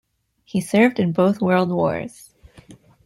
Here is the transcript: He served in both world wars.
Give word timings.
He 0.43 0.61
served 0.61 0.99
in 0.99 1.11
both 1.11 1.41
world 1.43 1.69
wars. 1.69 2.33